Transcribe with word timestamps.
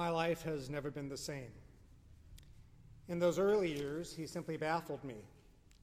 My 0.00 0.08
life 0.08 0.44
has 0.44 0.70
never 0.70 0.90
been 0.90 1.10
the 1.10 1.16
same. 1.18 1.52
In 3.08 3.18
those 3.18 3.38
early 3.38 3.70
years, 3.70 4.14
he 4.14 4.26
simply 4.26 4.56
baffled 4.56 5.04
me. 5.04 5.16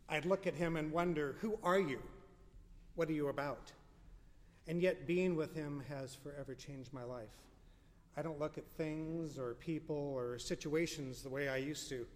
I'd 0.10 0.26
look 0.26 0.48
at 0.48 0.56
him 0.56 0.76
and 0.76 0.92
wonder, 0.92 1.36
Who 1.42 1.60
are 1.62 1.80
you? 1.80 2.00
What 2.96 3.10
are 3.10 3.14
you 3.14 3.28
about? 3.28 3.72
And 4.68 4.82
yet, 4.82 5.06
being 5.06 5.36
with 5.36 5.54
him 5.54 5.84
has 5.88 6.16
forever 6.16 6.56
changed 6.56 6.92
my 6.94 7.04
life. 7.04 7.30
I 8.18 8.24
don't 8.24 8.40
look 8.40 8.58
at 8.58 8.66
things 8.76 9.38
or 9.38 9.54
people 9.54 10.14
or 10.18 10.40
situations 10.40 11.22
the 11.22 11.30
way 11.30 11.48
I 11.48 11.58
used 11.58 11.88
to. 11.90 12.08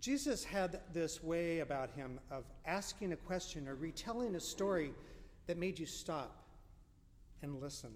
Jesus 0.00 0.42
had 0.42 0.80
this 0.94 1.22
way 1.22 1.58
about 1.58 1.90
him 1.90 2.18
of 2.30 2.44
asking 2.64 3.12
a 3.12 3.16
question 3.16 3.68
or 3.68 3.74
retelling 3.74 4.36
a 4.36 4.40
story 4.40 4.94
that 5.48 5.58
made 5.58 5.78
you 5.78 5.84
stop 5.84 6.46
and 7.42 7.60
listen. 7.60 7.90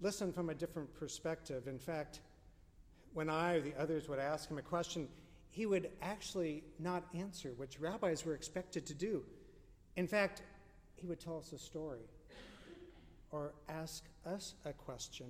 Listen 0.00 0.32
from 0.32 0.50
a 0.50 0.54
different 0.54 0.92
perspective. 0.94 1.68
In 1.68 1.78
fact, 1.78 2.20
when 3.14 3.30
I 3.30 3.54
or 3.54 3.60
the 3.60 3.74
others 3.78 4.08
would 4.08 4.18
ask 4.18 4.50
him 4.50 4.58
a 4.58 4.62
question, 4.62 5.08
he 5.50 5.64
would 5.64 5.88
actually 6.02 6.62
not 6.78 7.04
answer, 7.14 7.54
which 7.56 7.80
rabbis 7.80 8.26
were 8.26 8.34
expected 8.34 8.84
to 8.86 8.94
do. 8.94 9.22
In 9.96 10.06
fact, 10.06 10.42
he 10.96 11.06
would 11.06 11.18
tell 11.18 11.38
us 11.38 11.52
a 11.52 11.58
story 11.58 12.04
or 13.30 13.54
ask 13.68 14.04
us 14.26 14.54
a 14.66 14.72
question 14.72 15.26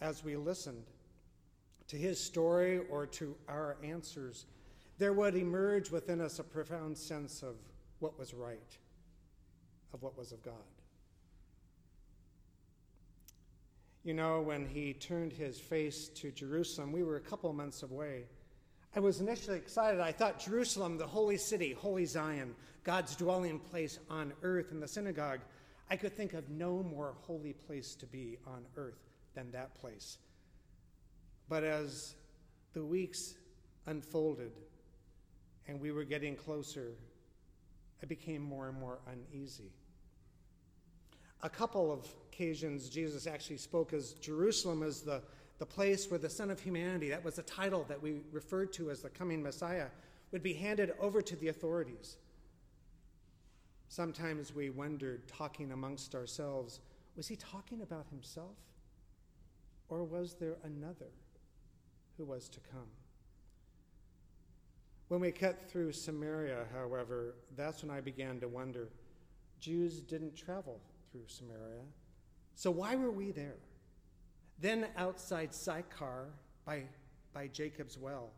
as 0.00 0.24
we 0.24 0.36
listened 0.36 0.84
to 1.88 1.96
his 1.96 2.18
story 2.18 2.80
or 2.90 3.04
to 3.04 3.36
our 3.48 3.76
answers. 3.82 4.46
There 4.98 5.12
would 5.12 5.34
emerge 5.34 5.90
within 5.90 6.20
us 6.20 6.38
a 6.38 6.44
profound 6.44 6.96
sense 6.96 7.42
of 7.42 7.56
what 7.98 8.18
was 8.18 8.32
right, 8.32 8.78
of 9.92 10.02
what 10.02 10.16
was 10.16 10.32
of 10.32 10.42
God. 10.42 10.54
You 14.02 14.14
know, 14.14 14.40
when 14.40 14.66
he 14.66 14.94
turned 14.94 15.32
his 15.32 15.60
face 15.60 16.08
to 16.16 16.30
Jerusalem, 16.30 16.90
we 16.90 17.02
were 17.02 17.16
a 17.16 17.20
couple 17.20 17.52
months 17.52 17.82
away. 17.82 18.24
I 18.96 19.00
was 19.00 19.20
initially 19.20 19.58
excited. 19.58 20.00
I 20.00 20.10
thought 20.10 20.40
Jerusalem, 20.40 20.96
the 20.96 21.06
holy 21.06 21.36
city, 21.36 21.74
holy 21.74 22.06
Zion, 22.06 22.54
God's 22.82 23.14
dwelling 23.14 23.58
place 23.58 23.98
on 24.08 24.32
earth 24.42 24.72
in 24.72 24.80
the 24.80 24.88
synagogue, 24.88 25.40
I 25.90 25.96
could 25.96 26.16
think 26.16 26.32
of 26.32 26.48
no 26.48 26.82
more 26.82 27.14
holy 27.20 27.52
place 27.52 27.94
to 27.96 28.06
be 28.06 28.38
on 28.46 28.64
earth 28.76 28.98
than 29.34 29.50
that 29.52 29.74
place. 29.74 30.16
But 31.48 31.62
as 31.62 32.14
the 32.72 32.84
weeks 32.84 33.34
unfolded 33.86 34.52
and 35.68 35.78
we 35.78 35.92
were 35.92 36.04
getting 36.04 36.36
closer, 36.36 36.92
I 38.02 38.06
became 38.06 38.40
more 38.40 38.68
and 38.68 38.78
more 38.78 39.00
uneasy. 39.12 39.72
A 41.42 41.48
couple 41.48 41.90
of 41.90 42.06
occasions, 42.28 42.88
Jesus 42.88 43.26
actually 43.26 43.56
spoke 43.56 43.92
as 43.92 44.12
Jerusalem 44.14 44.82
as 44.82 45.00
the, 45.02 45.22
the 45.58 45.66
place 45.66 46.10
where 46.10 46.18
the 46.18 46.28
Son 46.28 46.50
of 46.50 46.60
Humanity, 46.60 47.08
that 47.10 47.24
was 47.24 47.36
the 47.36 47.42
title 47.42 47.84
that 47.88 48.02
we 48.02 48.20
referred 48.32 48.72
to 48.74 48.90
as 48.90 49.00
the 49.00 49.08
coming 49.08 49.42
Messiah, 49.42 49.86
would 50.32 50.42
be 50.42 50.52
handed 50.52 50.92
over 51.00 51.22
to 51.22 51.36
the 51.36 51.48
authorities. 51.48 52.16
Sometimes 53.88 54.54
we 54.54 54.70
wondered, 54.70 55.26
talking 55.26 55.72
amongst 55.72 56.14
ourselves, 56.14 56.80
was 57.16 57.26
he 57.26 57.36
talking 57.36 57.82
about 57.82 58.06
himself? 58.10 58.56
Or 59.88 60.04
was 60.04 60.34
there 60.34 60.56
another 60.62 61.10
who 62.16 62.24
was 62.24 62.48
to 62.50 62.60
come? 62.72 62.86
When 65.08 65.20
we 65.20 65.32
cut 65.32 65.68
through 65.68 65.92
Samaria, 65.92 66.66
however, 66.72 67.34
that's 67.56 67.82
when 67.82 67.90
I 67.90 68.00
began 68.00 68.38
to 68.40 68.46
wonder. 68.46 68.90
Jews 69.58 70.00
didn't 70.00 70.36
travel 70.36 70.80
through 71.10 71.26
Samaria. 71.26 71.84
So 72.54 72.70
why 72.70 72.96
were 72.96 73.10
we 73.10 73.30
there? 73.30 73.56
Then 74.60 74.86
outside 74.96 75.54
Sychar 75.54 76.28
by, 76.64 76.84
by 77.32 77.48
Jacob's 77.48 77.96
well, 77.96 78.30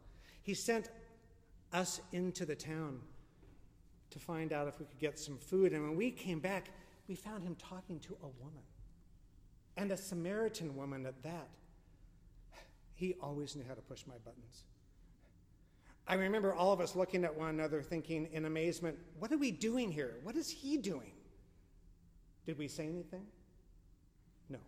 he 0.43 0.55
sent 0.55 0.91
us 1.73 2.01
into 2.13 2.45
the 2.45 2.55
town 2.55 3.01
to 4.11 4.19
find 4.19 4.53
out 4.53 4.69
if 4.69 4.79
we 4.79 4.87
could 4.87 4.99
get 4.99 5.19
some 5.19 5.39
food. 5.39 5.73
And 5.73 5.83
when 5.83 5.97
we 5.97 6.11
came 6.11 6.39
back, 6.39 6.71
we 7.09 7.15
found 7.15 7.43
him 7.43 7.57
talking 7.57 7.99
to 8.01 8.17
a 8.23 8.29
woman, 8.43 8.63
and 9.77 9.91
a 9.91 9.97
Samaritan 9.97 10.77
woman 10.77 11.07
at 11.07 11.23
that. 11.23 11.49
He 12.95 13.15
always 13.21 13.57
knew 13.57 13.65
how 13.67 13.75
to 13.75 13.81
push 13.81 14.05
my 14.07 14.15
buttons. 14.25 14.65
I 16.07 16.15
remember 16.15 16.55
all 16.55 16.73
of 16.73 16.81
us 16.81 16.95
looking 16.95 17.25
at 17.25 17.35
one 17.35 17.49
another 17.49 17.83
thinking 17.83 18.29
in 18.33 18.45
amazement, 18.45 18.99
what 19.19 19.33
are 19.33 19.39
we 19.39 19.51
doing 19.51 19.91
here? 19.91 20.17
What 20.23 20.37
is 20.37 20.51
he 20.51 20.77
doing? 20.77 21.13
Did 22.45 22.59
we 22.59 22.69
say 22.69 22.85
anything? 22.85 23.25
No. 24.49 24.59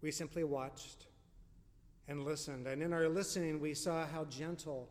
We 0.00 0.10
simply 0.10 0.44
watched 0.44 1.06
and 2.08 2.24
listened. 2.24 2.66
And 2.66 2.82
in 2.82 2.92
our 2.92 3.08
listening, 3.08 3.60
we 3.60 3.74
saw 3.74 4.06
how 4.06 4.24
gentle 4.24 4.88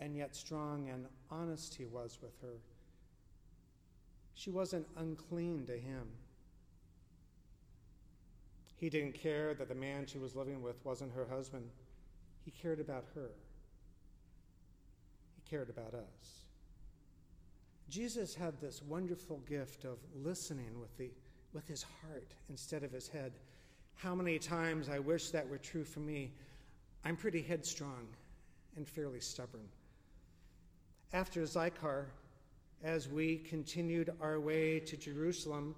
and 0.00 0.16
yet 0.16 0.34
strong 0.34 0.88
and 0.90 1.06
honest 1.30 1.74
he 1.74 1.86
was 1.86 2.18
with 2.20 2.34
her. 2.42 2.58
She 4.34 4.50
wasn't 4.50 4.86
unclean 4.96 5.66
to 5.66 5.78
him. 5.78 6.08
He 8.76 8.90
didn't 8.90 9.14
care 9.14 9.54
that 9.54 9.68
the 9.68 9.74
man 9.74 10.06
she 10.06 10.18
was 10.18 10.34
living 10.34 10.60
with 10.60 10.84
wasn't 10.84 11.14
her 11.14 11.26
husband. 11.30 11.70
He 12.44 12.50
cared 12.50 12.80
about 12.80 13.04
her. 13.14 13.30
He 15.36 15.48
cared 15.48 15.70
about 15.70 15.94
us. 15.94 16.44
Jesus 17.88 18.34
had 18.34 18.60
this 18.60 18.82
wonderful 18.82 19.38
gift 19.48 19.84
of 19.84 19.98
listening 20.14 20.80
with, 20.80 20.96
the, 20.96 21.10
with 21.52 21.66
his 21.68 21.84
heart 22.00 22.34
instead 22.48 22.82
of 22.82 22.92
his 22.92 23.08
head. 23.08 23.32
How 23.94 24.14
many 24.14 24.38
times 24.38 24.88
I 24.88 24.98
wish 24.98 25.30
that 25.30 25.48
were 25.48 25.58
true 25.58 25.84
for 25.84 26.00
me. 26.00 26.32
I'm 27.04 27.16
pretty 27.16 27.42
headstrong 27.42 28.06
and 28.76 28.88
fairly 28.88 29.20
stubborn. 29.20 29.68
After 31.12 31.46
Sychar, 31.46 32.06
as 32.82 33.08
we 33.08 33.38
continued 33.38 34.12
our 34.20 34.40
way 34.40 34.80
to 34.80 34.96
Jerusalem, 34.96 35.74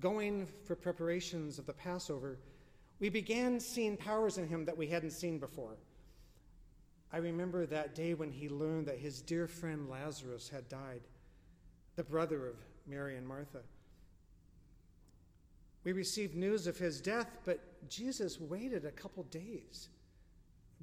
going 0.00 0.46
for 0.64 0.76
preparations 0.76 1.58
of 1.58 1.66
the 1.66 1.72
Passover, 1.72 2.38
we 3.00 3.08
began 3.08 3.58
seeing 3.58 3.96
powers 3.96 4.38
in 4.38 4.46
him 4.46 4.64
that 4.66 4.76
we 4.76 4.86
hadn't 4.86 5.10
seen 5.10 5.38
before. 5.38 5.76
I 7.12 7.18
remember 7.18 7.66
that 7.66 7.94
day 7.94 8.14
when 8.14 8.30
he 8.30 8.48
learned 8.48 8.86
that 8.86 8.98
his 8.98 9.20
dear 9.20 9.46
friend 9.46 9.88
Lazarus 9.90 10.48
had 10.48 10.68
died, 10.68 11.02
the 11.96 12.04
brother 12.04 12.46
of 12.46 12.56
Mary 12.86 13.16
and 13.16 13.26
Martha. 13.26 13.60
We 15.84 15.92
received 15.92 16.34
news 16.34 16.66
of 16.66 16.78
his 16.78 17.00
death, 17.00 17.38
but 17.44 17.88
Jesus 17.88 18.40
waited 18.40 18.84
a 18.84 18.92
couple 18.92 19.24
days 19.24 19.88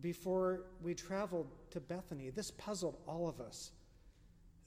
before 0.02 0.66
we 0.82 0.94
traveled 0.94 1.48
to 1.72 1.80
Bethany. 1.80 2.30
This 2.30 2.52
puzzled 2.52 2.98
all 3.08 3.28
of 3.28 3.40
us. 3.40 3.72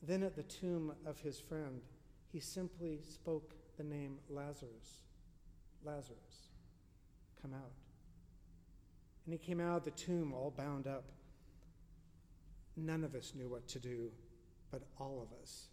Then 0.02 0.22
at 0.22 0.34
the 0.34 0.42
tomb 0.42 0.94
of 1.06 1.20
his 1.20 1.38
friend, 1.38 1.80
he 2.32 2.40
simply 2.40 3.00
spoke 3.02 3.54
the 3.76 3.84
name 3.84 4.18
Lazarus. 4.28 5.04
Lazarus, 5.84 6.48
come 7.40 7.52
out. 7.52 7.72
And 9.26 9.32
he 9.32 9.38
came 9.38 9.60
out 9.60 9.76
of 9.76 9.84
the 9.84 9.90
tomb 9.92 10.32
all 10.32 10.52
bound 10.56 10.86
up. 10.86 11.04
None 12.76 13.04
of 13.04 13.14
us 13.14 13.34
knew 13.36 13.48
what 13.48 13.68
to 13.68 13.78
do, 13.78 14.10
but 14.70 14.82
all 14.98 15.22
of 15.22 15.38
us 15.40 15.68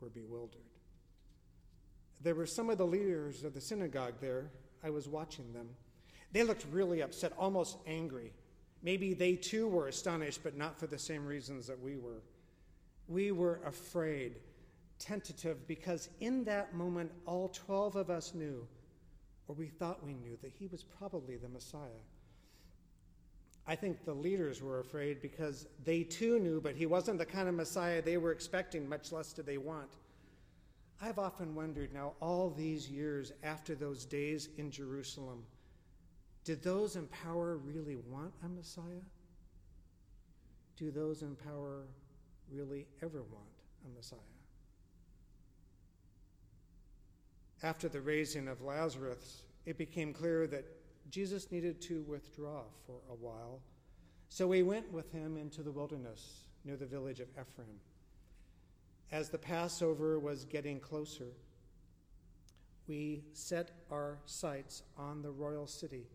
were 0.00 0.08
bewildered. 0.08 0.60
There 2.20 2.34
were 2.34 2.46
some 2.46 2.70
of 2.70 2.78
the 2.78 2.86
leaders 2.86 3.44
of 3.44 3.54
the 3.54 3.60
synagogue 3.60 4.14
there. 4.20 4.50
I 4.82 4.90
was 4.90 5.08
watching 5.08 5.52
them. 5.52 5.68
They 6.32 6.42
looked 6.42 6.66
really 6.70 7.02
upset, 7.02 7.32
almost 7.38 7.78
angry. 7.86 8.32
Maybe 8.82 9.14
they 9.14 9.34
too 9.34 9.66
were 9.66 9.88
astonished, 9.88 10.40
but 10.42 10.56
not 10.56 10.78
for 10.78 10.86
the 10.86 10.98
same 10.98 11.24
reasons 11.24 11.66
that 11.66 11.80
we 11.80 11.96
were. 11.96 12.22
We 13.08 13.32
were 13.32 13.60
afraid, 13.64 14.36
tentative, 14.98 15.66
because 15.66 16.08
in 16.20 16.44
that 16.44 16.74
moment, 16.74 17.10
all 17.26 17.48
12 17.48 17.96
of 17.96 18.10
us 18.10 18.34
knew, 18.34 18.66
or 19.46 19.54
we 19.54 19.68
thought 19.68 20.04
we 20.04 20.14
knew, 20.14 20.36
that 20.42 20.52
he 20.52 20.66
was 20.66 20.84
probably 20.84 21.36
the 21.36 21.48
Messiah. 21.48 22.02
I 23.68 23.76
think 23.76 24.02
the 24.06 24.14
leaders 24.14 24.62
were 24.62 24.80
afraid 24.80 25.20
because 25.20 25.66
they 25.84 26.02
too 26.02 26.38
knew, 26.38 26.58
but 26.58 26.74
he 26.74 26.86
wasn't 26.86 27.18
the 27.18 27.26
kind 27.26 27.50
of 27.50 27.54
Messiah 27.54 28.00
they 28.00 28.16
were 28.16 28.32
expecting, 28.32 28.88
much 28.88 29.12
less 29.12 29.34
did 29.34 29.44
they 29.44 29.58
want. 29.58 29.90
I've 31.02 31.18
often 31.18 31.54
wondered 31.54 31.92
now, 31.92 32.14
all 32.20 32.48
these 32.48 32.88
years 32.88 33.30
after 33.42 33.74
those 33.74 34.06
days 34.06 34.48
in 34.56 34.70
Jerusalem, 34.70 35.44
did 36.44 36.62
those 36.62 36.96
in 36.96 37.06
power 37.08 37.58
really 37.58 37.96
want 37.96 38.32
a 38.42 38.48
Messiah? 38.48 39.04
Do 40.78 40.90
those 40.90 41.20
in 41.20 41.36
power 41.36 41.82
really 42.50 42.86
ever 43.02 43.22
want 43.22 43.44
a 43.84 43.94
Messiah? 43.94 44.18
After 47.62 47.88
the 47.90 48.00
raising 48.00 48.48
of 48.48 48.62
Lazarus, 48.62 49.42
it 49.66 49.76
became 49.76 50.14
clear 50.14 50.46
that 50.46 50.64
Jesus 51.10 51.50
needed 51.50 51.80
to 51.82 52.02
withdraw 52.02 52.62
for 52.86 53.00
a 53.10 53.14
while. 53.14 53.60
So 54.28 54.46
we 54.46 54.62
went 54.62 54.92
with 54.92 55.10
him 55.12 55.36
into 55.36 55.62
the 55.62 55.72
wilderness 55.72 56.42
near 56.64 56.76
the 56.76 56.86
village 56.86 57.20
of 57.20 57.28
Ephraim 57.30 57.80
as 59.10 59.30
the 59.30 59.38
Passover 59.38 60.18
was 60.18 60.44
getting 60.44 60.80
closer, 60.80 61.32
we 62.86 63.22
set 63.32 63.70
our 63.90 64.18
sights 64.26 64.82
on 64.96 65.22
the 65.22 65.30
royal 65.30 65.66
city 65.66 66.06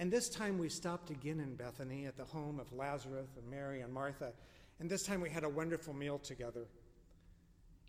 And 0.00 0.12
this 0.12 0.28
time 0.28 0.58
we 0.58 0.68
stopped 0.68 1.10
again 1.10 1.40
in 1.40 1.56
Bethany 1.56 2.06
at 2.06 2.16
the 2.16 2.24
home 2.24 2.60
of 2.60 2.72
Lazarus 2.72 3.30
and 3.36 3.50
Mary 3.50 3.80
and 3.80 3.92
Martha. 3.92 4.32
And 4.78 4.88
this 4.88 5.02
time 5.02 5.20
we 5.20 5.28
had 5.28 5.42
a 5.42 5.48
wonderful 5.48 5.92
meal 5.92 6.20
together. 6.20 6.68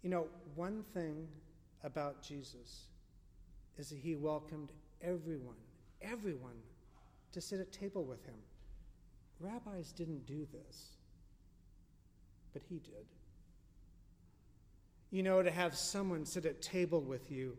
You 0.02 0.10
know, 0.10 0.28
one 0.56 0.84
thing 0.96 1.28
about 1.84 2.24
Jesus 2.24 2.88
is 3.78 3.90
that 3.90 4.00
he 4.00 4.16
welcomed 4.16 4.72
everyone, 5.04 5.62
everyone, 6.02 6.58
to 7.32 7.42
sit 7.42 7.60
at 7.60 7.72
table 7.72 8.04
with 8.04 8.26
him. 8.26 8.36
Rabbis 9.40 9.92
didn't 9.92 10.26
do 10.26 10.48
this, 10.52 10.98
but 12.54 12.62
he 12.68 12.80
did. 12.80 13.06
You 15.12 15.24
know, 15.24 15.42
to 15.42 15.52
have 15.52 15.76
someone 15.76 16.26
sit 16.26 16.46
at 16.46 16.62
table 16.62 17.02
with 17.02 17.32
you, 17.32 17.58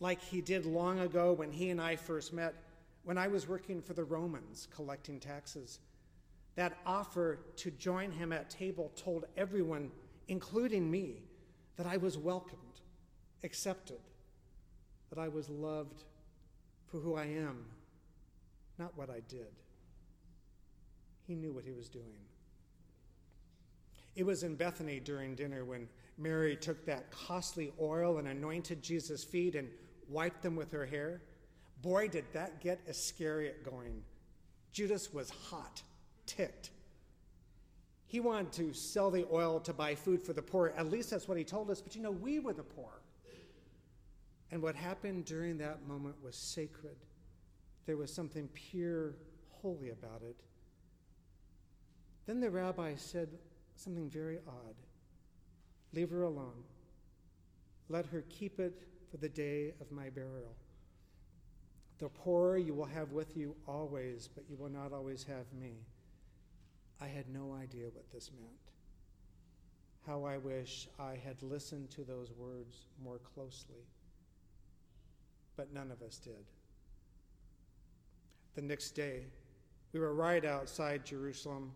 like 0.00 0.20
he 0.20 0.40
did 0.40 0.66
long 0.66 1.00
ago 1.00 1.32
when 1.32 1.50
he 1.50 1.70
and 1.70 1.80
I 1.80 1.96
first 1.96 2.32
met, 2.32 2.54
when 3.04 3.18
I 3.18 3.28
was 3.28 3.48
working 3.48 3.82
for 3.82 3.94
the 3.94 4.04
Romans 4.04 4.68
collecting 4.74 5.20
taxes. 5.20 5.78
That 6.56 6.76
offer 6.86 7.40
to 7.56 7.70
join 7.72 8.12
him 8.12 8.32
at 8.32 8.48
table 8.48 8.92
told 8.94 9.24
everyone, 9.36 9.90
including 10.28 10.88
me, 10.88 11.22
that 11.76 11.86
I 11.86 11.96
was 11.96 12.16
welcomed, 12.16 12.80
accepted, 13.42 13.98
that 15.10 15.18
I 15.18 15.28
was 15.28 15.48
loved 15.48 16.04
for 16.94 17.00
who 17.00 17.16
I 17.16 17.24
am, 17.24 17.64
not 18.78 18.96
what 18.96 19.10
I 19.10 19.18
did. 19.28 19.50
He 21.26 21.34
knew 21.34 21.50
what 21.50 21.64
he 21.64 21.72
was 21.72 21.88
doing. 21.88 22.22
It 24.14 24.24
was 24.24 24.44
in 24.44 24.54
Bethany 24.54 25.00
during 25.00 25.34
dinner 25.34 25.64
when 25.64 25.88
Mary 26.18 26.54
took 26.54 26.86
that 26.86 27.10
costly 27.10 27.72
oil 27.80 28.18
and 28.18 28.28
anointed 28.28 28.80
Jesus' 28.80 29.24
feet 29.24 29.56
and 29.56 29.68
wiped 30.08 30.40
them 30.40 30.54
with 30.54 30.70
her 30.70 30.86
hair. 30.86 31.20
Boy, 31.82 32.06
did 32.06 32.26
that 32.32 32.60
get 32.60 32.78
Iscariot 32.86 33.64
going. 33.64 34.04
Judas 34.70 35.12
was 35.12 35.30
hot, 35.30 35.82
ticked. 36.26 36.70
He 38.06 38.20
wanted 38.20 38.52
to 38.52 38.72
sell 38.72 39.10
the 39.10 39.26
oil 39.32 39.58
to 39.58 39.72
buy 39.72 39.96
food 39.96 40.22
for 40.22 40.32
the 40.32 40.42
poor. 40.42 40.72
At 40.76 40.92
least 40.92 41.10
that's 41.10 41.26
what 41.26 41.38
he 41.38 41.42
told 41.42 41.70
us. 41.70 41.80
But 41.80 41.96
you 41.96 42.02
know, 42.02 42.12
we 42.12 42.38
were 42.38 42.52
the 42.52 42.62
poor. 42.62 43.00
And 44.50 44.62
what 44.62 44.76
happened 44.76 45.24
during 45.24 45.58
that 45.58 45.86
moment 45.86 46.16
was 46.22 46.36
sacred. 46.36 46.96
There 47.86 47.96
was 47.96 48.12
something 48.12 48.48
pure, 48.54 49.14
holy 49.50 49.90
about 49.90 50.22
it. 50.22 50.36
Then 52.26 52.40
the 52.40 52.50
rabbi 52.50 52.94
said 52.96 53.28
something 53.76 54.08
very 54.08 54.38
odd 54.46 54.74
Leave 55.92 56.10
her 56.10 56.22
alone. 56.22 56.64
Let 57.88 58.06
her 58.06 58.24
keep 58.28 58.58
it 58.58 58.82
for 59.10 59.18
the 59.18 59.28
day 59.28 59.74
of 59.80 59.92
my 59.92 60.10
burial. 60.10 60.56
The 61.98 62.08
poor 62.08 62.56
you 62.56 62.74
will 62.74 62.84
have 62.86 63.12
with 63.12 63.36
you 63.36 63.54
always, 63.68 64.28
but 64.34 64.44
you 64.50 64.56
will 64.56 64.70
not 64.70 64.92
always 64.92 65.22
have 65.24 65.52
me. 65.52 65.74
I 67.00 67.06
had 67.06 67.28
no 67.28 67.54
idea 67.54 67.86
what 67.92 68.10
this 68.10 68.30
meant. 68.36 68.52
How 70.04 70.24
I 70.24 70.38
wish 70.38 70.88
I 70.98 71.16
had 71.24 71.42
listened 71.42 71.90
to 71.90 72.02
those 72.02 72.32
words 72.32 72.86
more 73.02 73.18
closely. 73.18 73.86
But 75.56 75.72
none 75.72 75.90
of 75.90 76.02
us 76.02 76.18
did. 76.18 76.44
The 78.54 78.62
next 78.62 78.92
day, 78.92 79.26
we 79.92 80.00
were 80.00 80.14
right 80.14 80.44
outside 80.44 81.04
Jerusalem. 81.04 81.72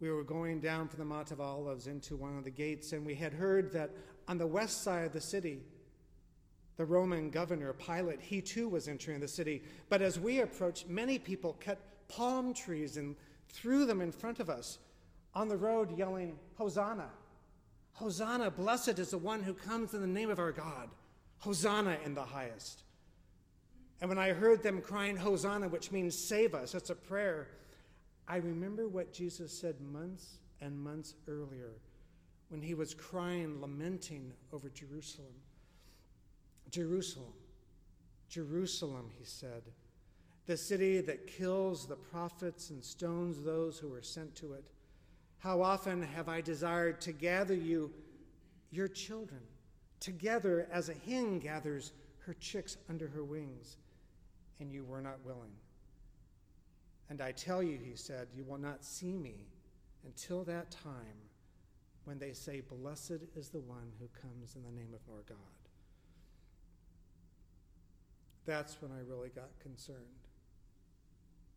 We 0.00 0.10
were 0.10 0.24
going 0.24 0.60
down 0.60 0.88
from 0.88 0.98
the 0.98 1.04
Mount 1.04 1.30
of 1.30 1.40
Olives 1.40 1.86
into 1.86 2.16
one 2.16 2.36
of 2.36 2.44
the 2.44 2.50
gates, 2.50 2.92
and 2.92 3.04
we 3.04 3.14
had 3.14 3.32
heard 3.32 3.72
that 3.72 3.90
on 4.28 4.38
the 4.38 4.46
west 4.46 4.82
side 4.82 5.06
of 5.06 5.12
the 5.12 5.20
city, 5.20 5.62
the 6.76 6.84
Roman 6.84 7.30
governor, 7.30 7.72
Pilate, 7.72 8.20
he 8.20 8.42
too 8.42 8.68
was 8.68 8.88
entering 8.88 9.20
the 9.20 9.28
city. 9.28 9.62
But 9.88 10.02
as 10.02 10.20
we 10.20 10.40
approached, 10.40 10.88
many 10.88 11.18
people 11.18 11.56
cut 11.60 11.78
palm 12.08 12.52
trees 12.52 12.98
and 12.98 13.16
threw 13.48 13.86
them 13.86 14.00
in 14.00 14.12
front 14.12 14.40
of 14.40 14.50
us 14.50 14.78
on 15.34 15.48
the 15.48 15.56
road, 15.56 15.96
yelling, 15.96 16.38
Hosanna! 16.56 17.08
Hosanna! 17.92 18.50
Blessed 18.50 18.98
is 18.98 19.10
the 19.10 19.18
one 19.18 19.42
who 19.42 19.54
comes 19.54 19.94
in 19.94 20.02
the 20.02 20.06
name 20.06 20.30
of 20.30 20.38
our 20.38 20.52
God. 20.52 20.90
Hosanna 21.38 21.98
in 22.04 22.14
the 22.14 22.24
highest. 22.24 22.82
And 24.00 24.08
when 24.08 24.18
I 24.18 24.32
heard 24.32 24.62
them 24.62 24.80
crying, 24.80 25.16
Hosanna, 25.16 25.68
which 25.68 25.90
means 25.90 26.16
save 26.16 26.54
us, 26.54 26.74
it's 26.74 26.90
a 26.90 26.94
prayer, 26.94 27.48
I 28.28 28.36
remember 28.36 28.88
what 28.88 29.12
Jesus 29.12 29.56
said 29.56 29.80
months 29.80 30.38
and 30.60 30.78
months 30.78 31.14
earlier 31.28 31.72
when 32.48 32.60
he 32.60 32.74
was 32.74 32.94
crying, 32.94 33.60
lamenting 33.60 34.32
over 34.52 34.68
Jerusalem. 34.68 35.34
Jerusalem, 36.70 37.32
Jerusalem, 38.28 39.10
he 39.18 39.24
said, 39.24 39.62
the 40.46 40.56
city 40.56 41.00
that 41.00 41.26
kills 41.26 41.86
the 41.86 41.96
prophets 41.96 42.70
and 42.70 42.82
stones 42.84 43.42
those 43.42 43.78
who 43.78 43.92
are 43.92 44.02
sent 44.02 44.34
to 44.36 44.52
it. 44.52 44.64
How 45.38 45.60
often 45.62 46.02
have 46.02 46.28
I 46.28 46.40
desired 46.40 47.00
to 47.02 47.12
gather 47.12 47.54
you, 47.54 47.90
your 48.70 48.88
children, 48.88 49.40
together 49.98 50.68
as 50.70 50.88
a 50.88 50.94
hen 50.94 51.38
gathers 51.40 51.92
her 52.20 52.34
chicks 52.34 52.76
under 52.88 53.08
her 53.08 53.24
wings, 53.24 53.76
and 54.60 54.72
you 54.72 54.84
were 54.84 55.00
not 55.00 55.24
willing. 55.24 55.52
And 57.08 57.20
I 57.20 57.32
tell 57.32 57.62
you, 57.62 57.78
he 57.78 57.94
said, 57.94 58.28
you 58.34 58.44
will 58.44 58.58
not 58.58 58.84
see 58.84 59.16
me 59.16 59.46
until 60.04 60.44
that 60.44 60.70
time 60.70 61.20
when 62.04 62.18
they 62.18 62.32
say, 62.32 62.60
Blessed 62.60 63.22
is 63.34 63.48
the 63.48 63.60
one 63.60 63.92
who 63.98 64.08
comes 64.20 64.54
in 64.54 64.62
the 64.62 64.80
name 64.80 64.94
of 64.94 65.12
our 65.12 65.22
God. 65.28 65.36
That's 68.44 68.80
when 68.80 68.92
I 68.92 69.00
really 69.08 69.28
got 69.28 69.50
concerned. 69.60 69.98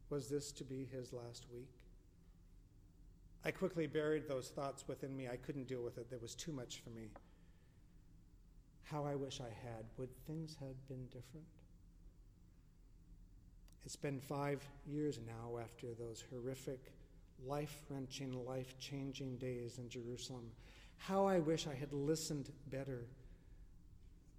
Was 0.09 0.27
this 0.27 0.51
to 0.53 0.63
be 0.63 0.87
his 0.91 1.13
last 1.13 1.45
week? 1.53 1.69
I 3.45 3.51
quickly 3.51 3.85
buried 3.85 4.27
those 4.27 4.49
thoughts 4.49 4.85
within 4.87 5.15
me. 5.15 5.27
I 5.27 5.37
couldn't 5.37 5.67
deal 5.67 5.83
with 5.83 5.97
it. 5.99 6.09
There 6.09 6.19
was 6.19 6.35
too 6.35 6.51
much 6.51 6.81
for 6.83 6.89
me. 6.89 7.09
How 8.83 9.05
I 9.05 9.15
wish 9.15 9.39
I 9.39 9.53
had. 9.63 9.85
Would 9.97 10.09
things 10.25 10.57
have 10.59 10.87
been 10.87 11.05
different? 11.05 11.45
It's 13.85 13.95
been 13.95 14.19
five 14.19 14.63
years 14.85 15.19
now 15.25 15.57
after 15.59 15.87
those 15.93 16.23
horrific, 16.29 16.91
life 17.45 17.83
wrenching, 17.89 18.45
life 18.45 18.77
changing 18.79 19.37
days 19.37 19.77
in 19.77 19.89
Jerusalem. 19.89 20.51
How 20.97 21.25
I 21.25 21.39
wish 21.39 21.65
I 21.67 21.73
had 21.73 21.93
listened 21.93 22.51
better 22.69 23.05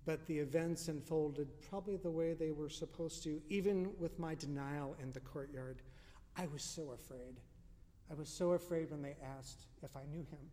but 0.05 0.27
the 0.27 0.39
events 0.39 0.89
unfolded 0.89 1.49
probably 1.69 1.97
the 1.97 2.11
way 2.11 2.33
they 2.33 2.51
were 2.51 2.69
supposed 2.69 3.23
to, 3.25 3.41
even 3.49 3.91
with 3.99 4.19
my 4.19 4.35
denial 4.35 4.97
in 5.01 5.13
the 5.13 5.21
courtyard. 5.21 5.83
I 6.37 6.47
was 6.47 6.63
so 6.63 6.91
afraid. 6.93 7.39
I 8.11 8.15
was 8.15 8.29
so 8.29 8.53
afraid 8.53 8.91
when 8.91 9.03
they 9.03 9.17
asked 9.39 9.67
if 9.83 9.97
I 9.97 10.05
knew 10.11 10.27
him. 10.31 10.51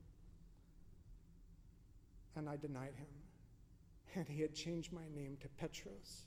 And 2.36 2.50
I 2.50 2.58
denied 2.58 2.94
him. 2.96 3.08
And 4.16 4.28
he 4.28 4.42
had 4.42 4.54
changed 4.54 4.92
my 4.92 5.08
name 5.16 5.38
to 5.42 5.48
Petros, 5.50 6.26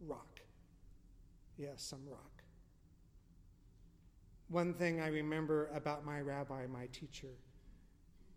rock. 0.00 0.40
Yes, 1.60 1.82
some 1.82 2.00
rock. 2.08 2.42
One 4.48 4.72
thing 4.72 5.00
I 5.00 5.08
remember 5.08 5.68
about 5.74 6.06
my 6.06 6.20
rabbi, 6.22 6.66
my 6.66 6.86
teacher, 6.86 7.36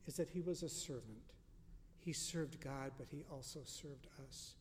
is 0.06 0.16
that 0.18 0.30
he 0.30 0.42
was 0.42 0.62
a 0.62 0.68
servant. 0.68 1.32
He 2.00 2.12
served 2.12 2.60
God, 2.60 2.92
but 2.98 3.08
he 3.10 3.24
also 3.32 3.62
served 3.64 4.08
us. 4.28 4.56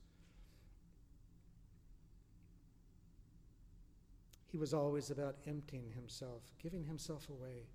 He 4.46 4.58
was 4.58 4.72
always 4.72 5.10
about 5.10 5.38
emptying 5.48 5.90
himself, 5.96 6.42
giving 6.62 6.84
himself 6.84 7.28
away. 7.30 7.66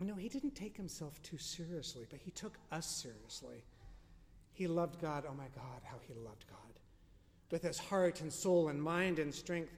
Know, 0.00 0.16
he 0.16 0.28
didn't 0.28 0.56
take 0.56 0.76
himself 0.76 1.22
too 1.22 1.38
seriously, 1.38 2.06
but 2.10 2.20
he 2.20 2.32
took 2.32 2.58
us 2.72 2.86
seriously. 2.86 3.62
He 4.52 4.66
loved 4.66 5.00
God. 5.00 5.24
Oh 5.28 5.34
my 5.34 5.48
God, 5.54 5.82
how 5.84 5.98
he 6.06 6.14
loved 6.14 6.44
God. 6.48 6.80
With 7.50 7.62
his 7.62 7.78
heart 7.78 8.20
and 8.20 8.32
soul 8.32 8.68
and 8.68 8.82
mind 8.82 9.18
and 9.18 9.34
strength. 9.34 9.72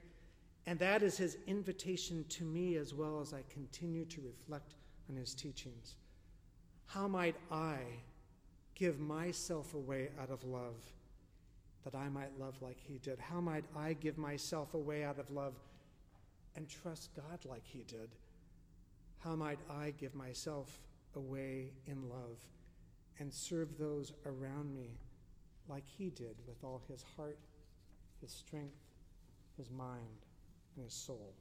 And 0.65 0.77
that 0.79 1.03
is 1.03 1.17
his 1.17 1.37
invitation 1.47 2.25
to 2.29 2.43
me 2.43 2.75
as 2.75 2.93
well 2.93 3.21
as 3.21 3.33
I 3.33 3.43
continue 3.49 4.05
to 4.05 4.21
reflect 4.21 4.75
on 5.09 5.15
his 5.15 5.33
teachings. 5.33 5.95
How 6.85 7.07
might 7.07 7.35
I 7.51 7.77
give 8.75 8.99
myself 8.99 9.73
away 9.73 10.09
out 10.21 10.29
of 10.29 10.43
love 10.43 10.83
that 11.83 11.95
I 11.95 12.09
might 12.09 12.39
love 12.39 12.55
like 12.61 12.79
he 12.79 12.97
did? 12.97 13.19
How 13.19 13.39
might 13.41 13.65
I 13.75 13.93
give 13.93 14.17
myself 14.17 14.73
away 14.73 15.03
out 15.03 15.19
of 15.19 15.29
love 15.31 15.53
and 16.55 16.67
trust 16.67 17.11
God 17.15 17.39
like 17.45 17.65
he 17.65 17.83
did? 17.83 18.09
How 19.19 19.35
might 19.35 19.59
I 19.69 19.93
give 19.99 20.15
myself 20.15 20.79
away 21.15 21.71
in 21.85 22.09
love 22.09 22.39
and 23.19 23.33
serve 23.33 23.77
those 23.77 24.13
around 24.25 24.73
me 24.73 24.97
like 25.67 25.83
he 25.85 26.09
did 26.09 26.35
with 26.47 26.63
all 26.63 26.81
his 26.87 27.03
heart, 27.15 27.37
his 28.21 28.31
strength, 28.31 28.77
his 29.57 29.69
mind, 29.69 30.25
and 30.75 30.85
his 30.85 30.93
soul? 30.93 31.33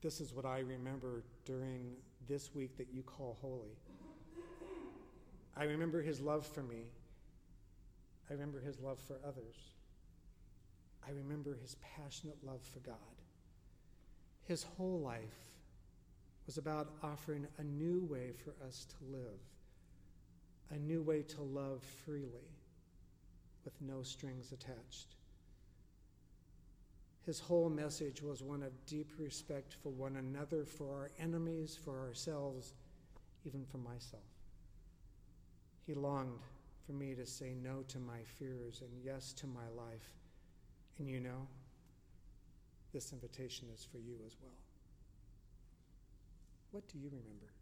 This 0.00 0.20
is 0.20 0.32
what 0.32 0.44
I 0.44 0.60
remember 0.60 1.24
during 1.44 1.96
this 2.28 2.54
week 2.54 2.76
that 2.76 2.88
you 2.92 3.02
call 3.02 3.36
holy. 3.40 3.76
I 5.56 5.64
remember 5.64 6.00
his 6.00 6.20
love 6.20 6.46
for 6.46 6.62
me. 6.62 6.84
I 8.30 8.34
remember 8.34 8.60
his 8.60 8.78
love 8.78 9.00
for 9.00 9.16
others. 9.26 9.56
I 11.06 11.10
remember 11.10 11.56
his 11.60 11.76
passionate 11.96 12.36
love 12.44 12.60
for 12.62 12.78
God. 12.80 12.96
His 14.44 14.62
whole 14.62 15.00
life 15.00 15.56
was 16.46 16.58
about 16.58 16.92
offering 17.02 17.46
a 17.58 17.64
new 17.64 18.06
way 18.08 18.32
for 18.32 18.54
us 18.66 18.86
to 18.90 19.12
live, 19.12 19.40
a 20.70 20.78
new 20.78 21.02
way 21.02 21.22
to 21.22 21.42
love 21.42 21.82
freely 22.04 22.57
with 23.68 23.86
no 23.86 24.02
strings 24.02 24.50
attached. 24.52 25.16
His 27.26 27.38
whole 27.38 27.68
message 27.68 28.22
was 28.22 28.42
one 28.42 28.62
of 28.62 28.72
deep 28.86 29.10
respect 29.18 29.74
for 29.82 29.90
one 29.90 30.16
another, 30.16 30.64
for 30.64 30.86
our 30.86 31.10
enemies, 31.18 31.78
for 31.84 32.00
ourselves, 32.00 32.72
even 33.44 33.66
for 33.66 33.76
myself. 33.76 34.22
He 35.86 35.92
longed 35.92 36.40
for 36.86 36.92
me 36.92 37.14
to 37.14 37.26
say 37.26 37.52
no 37.62 37.84
to 37.88 37.98
my 37.98 38.20
fears 38.38 38.80
and 38.80 38.90
yes 39.04 39.34
to 39.34 39.46
my 39.46 39.68
life. 39.76 40.14
And 40.98 41.06
you 41.06 41.20
know, 41.20 41.46
this 42.94 43.12
invitation 43.12 43.68
is 43.74 43.84
for 43.84 43.98
you 43.98 44.14
as 44.26 44.34
well. 44.40 44.56
What 46.70 46.88
do 46.88 46.98
you 46.98 47.08
remember? 47.10 47.52